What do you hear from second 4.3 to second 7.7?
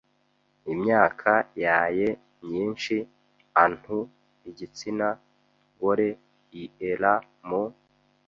’igitsina gore iera mu